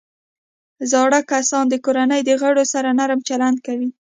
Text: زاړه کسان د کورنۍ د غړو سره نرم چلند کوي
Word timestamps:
زاړه 0.91 1.19
کسان 1.31 1.65
د 1.69 1.75
کورنۍ 1.85 2.21
د 2.25 2.31
غړو 2.41 2.63
سره 2.73 2.89
نرم 2.99 3.19
چلند 3.29 3.57
کوي 3.65 3.89